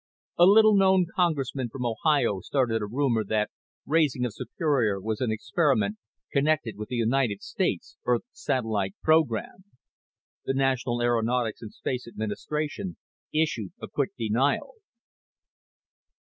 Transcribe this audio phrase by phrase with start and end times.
[0.39, 3.51] A little known congressman from Ohio started a rumor that
[3.85, 5.97] raising of Superior was an experiment
[6.33, 9.63] connected with the United States earth satellite program.
[10.45, 12.97] The National Aeronautics and Space Administration
[13.31, 14.73] issued a quick denial.